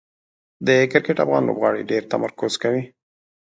[0.67, 2.83] د کرکټ افغان لوبغاړي ډېر تمرکز کوي.